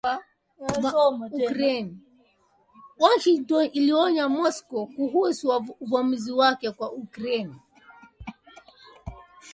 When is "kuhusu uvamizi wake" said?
4.87-6.71